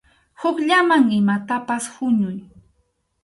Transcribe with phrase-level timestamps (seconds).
[0.41, 2.37] Hukllaman imatapas huñuy.